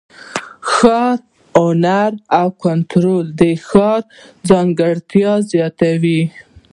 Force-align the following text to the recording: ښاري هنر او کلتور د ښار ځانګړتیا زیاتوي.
ښاري 0.71 1.21
هنر 1.61 2.11
او 2.39 2.47
کلتور 2.63 3.21
د 3.39 3.41
ښار 3.67 4.01
ځانګړتیا 4.49 5.31
زیاتوي. 5.51 6.21